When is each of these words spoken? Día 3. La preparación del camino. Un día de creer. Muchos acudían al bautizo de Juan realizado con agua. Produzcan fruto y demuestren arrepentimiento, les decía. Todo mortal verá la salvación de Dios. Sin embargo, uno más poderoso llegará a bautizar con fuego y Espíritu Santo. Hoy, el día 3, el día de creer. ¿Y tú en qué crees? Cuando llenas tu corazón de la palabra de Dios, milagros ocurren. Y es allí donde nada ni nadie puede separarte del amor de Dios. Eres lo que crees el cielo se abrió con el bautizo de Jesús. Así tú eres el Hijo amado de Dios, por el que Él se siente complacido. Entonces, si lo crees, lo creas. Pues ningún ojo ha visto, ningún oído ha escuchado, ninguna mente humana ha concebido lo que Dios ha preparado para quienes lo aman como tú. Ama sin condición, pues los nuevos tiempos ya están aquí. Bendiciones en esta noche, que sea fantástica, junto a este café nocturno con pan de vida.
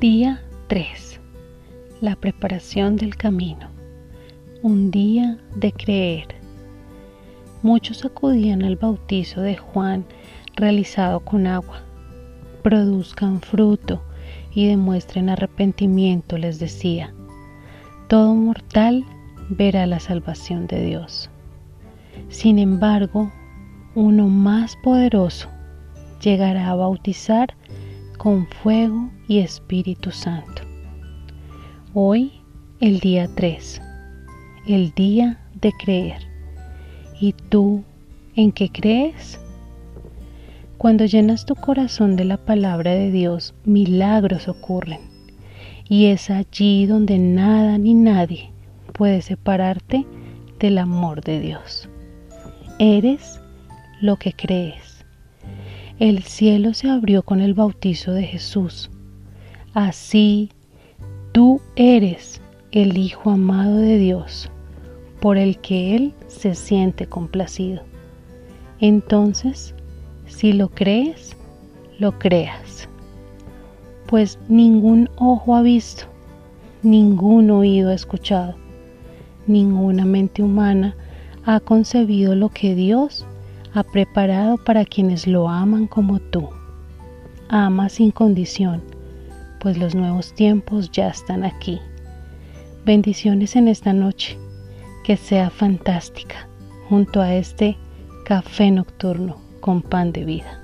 Día 0.00 0.40
3. 0.68 1.20
La 2.00 2.16
preparación 2.16 2.96
del 2.96 3.16
camino. 3.16 3.68
Un 4.62 4.90
día 4.90 5.36
de 5.56 5.72
creer. 5.72 6.26
Muchos 7.62 8.06
acudían 8.06 8.62
al 8.62 8.76
bautizo 8.76 9.42
de 9.42 9.58
Juan 9.58 10.06
realizado 10.56 11.20
con 11.20 11.46
agua. 11.46 11.82
Produzcan 12.62 13.42
fruto 13.42 14.00
y 14.54 14.68
demuestren 14.68 15.28
arrepentimiento, 15.28 16.38
les 16.38 16.58
decía. 16.58 17.12
Todo 18.08 18.34
mortal 18.34 19.04
verá 19.50 19.84
la 19.84 20.00
salvación 20.00 20.66
de 20.66 20.82
Dios. 20.82 21.28
Sin 22.30 22.58
embargo, 22.58 23.30
uno 23.94 24.28
más 24.28 24.76
poderoso 24.82 25.50
llegará 26.22 26.70
a 26.70 26.74
bautizar 26.74 27.54
con 28.22 28.46
fuego 28.46 29.08
y 29.28 29.38
Espíritu 29.38 30.10
Santo. 30.10 30.60
Hoy, 31.94 32.32
el 32.78 33.00
día 33.00 33.30
3, 33.34 33.80
el 34.66 34.90
día 34.90 35.40
de 35.54 35.72
creer. 35.72 36.20
¿Y 37.18 37.32
tú 37.32 37.82
en 38.36 38.52
qué 38.52 38.68
crees? 38.70 39.40
Cuando 40.76 41.06
llenas 41.06 41.46
tu 41.46 41.54
corazón 41.54 42.16
de 42.16 42.26
la 42.26 42.36
palabra 42.36 42.90
de 42.90 43.10
Dios, 43.10 43.54
milagros 43.64 44.48
ocurren. 44.48 45.00
Y 45.88 46.06
es 46.06 46.28
allí 46.28 46.84
donde 46.84 47.16
nada 47.16 47.78
ni 47.78 47.94
nadie 47.94 48.50
puede 48.92 49.22
separarte 49.22 50.04
del 50.58 50.76
amor 50.76 51.22
de 51.22 51.40
Dios. 51.40 51.88
Eres 52.78 53.40
lo 54.02 54.16
que 54.16 54.34
crees 54.34 54.89
el 56.00 56.22
cielo 56.22 56.72
se 56.72 56.88
abrió 56.88 57.22
con 57.22 57.42
el 57.42 57.52
bautizo 57.52 58.12
de 58.12 58.22
Jesús. 58.22 58.90
Así 59.74 60.48
tú 61.32 61.60
eres 61.76 62.40
el 62.72 62.96
Hijo 62.96 63.28
amado 63.30 63.76
de 63.76 63.98
Dios, 63.98 64.50
por 65.20 65.36
el 65.36 65.58
que 65.58 65.94
Él 65.94 66.14
se 66.26 66.54
siente 66.54 67.06
complacido. 67.06 67.82
Entonces, 68.80 69.74
si 70.26 70.54
lo 70.54 70.70
crees, 70.70 71.36
lo 71.98 72.18
creas. 72.18 72.88
Pues 74.06 74.38
ningún 74.48 75.10
ojo 75.18 75.54
ha 75.54 75.60
visto, 75.60 76.04
ningún 76.82 77.50
oído 77.50 77.90
ha 77.90 77.94
escuchado, 77.94 78.54
ninguna 79.46 80.06
mente 80.06 80.42
humana 80.42 80.96
ha 81.44 81.60
concebido 81.60 82.34
lo 82.34 82.48
que 82.48 82.74
Dios 82.74 83.26
ha 83.26 83.39
preparado 83.92 84.56
para 84.58 84.84
quienes 84.84 85.26
lo 85.26 85.48
aman 85.48 85.86
como 85.86 86.18
tú. 86.18 86.48
Ama 87.48 87.88
sin 87.88 88.10
condición, 88.10 88.82
pues 89.60 89.78
los 89.78 89.94
nuevos 89.94 90.34
tiempos 90.34 90.90
ya 90.90 91.08
están 91.08 91.44
aquí. 91.44 91.80
Bendiciones 92.84 93.56
en 93.56 93.68
esta 93.68 93.92
noche, 93.92 94.38
que 95.04 95.16
sea 95.16 95.50
fantástica, 95.50 96.48
junto 96.88 97.20
a 97.20 97.34
este 97.34 97.76
café 98.24 98.70
nocturno 98.70 99.36
con 99.60 99.82
pan 99.82 100.12
de 100.12 100.24
vida. 100.24 100.60